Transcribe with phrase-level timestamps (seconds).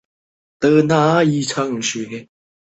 [0.03, 0.13] 在场上的位
[1.25, 2.29] 置是左后卫。